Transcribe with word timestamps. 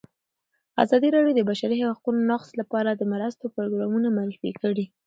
ازادي 0.83 1.09
راډیو 1.15 1.35
د 1.37 1.39
د 1.45 1.47
بشري 1.49 1.77
حقونو 1.89 2.19
نقض 2.31 2.49
لپاره 2.61 2.89
د 2.93 3.01
مرستو 3.13 3.53
پروګرامونه 3.55 4.07
معرفي 4.17 4.51
کړي. 4.61 4.85